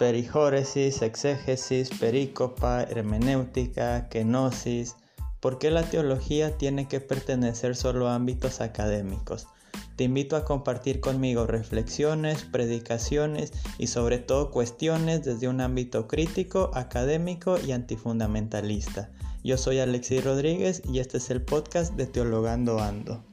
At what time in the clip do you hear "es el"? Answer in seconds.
21.18-21.42